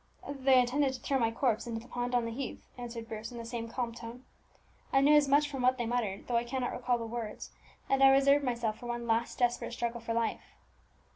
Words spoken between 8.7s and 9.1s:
for one